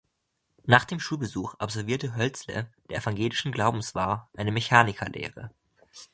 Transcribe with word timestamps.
Nach 0.65 0.83
dem 0.85 0.99
Schulbesuch 0.99 1.53
absolvierte 1.59 2.15
Hölzle, 2.15 2.73
der 2.89 2.97
evangelischen 2.97 3.51
Glaubens 3.51 3.93
war, 3.93 4.31
eine 4.35 4.51
Mechanikerlehre. 4.51 5.51